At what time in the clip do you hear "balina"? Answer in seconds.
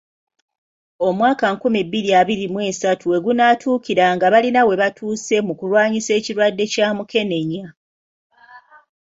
4.33-4.61